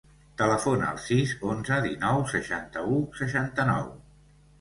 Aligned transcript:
Telefona 0.41 0.85
al 0.93 1.01
sis, 1.07 1.33
onze, 1.55 1.77
dinou, 1.87 2.23
seixanta-u, 2.31 2.97
seixanta-nou. 3.21 3.85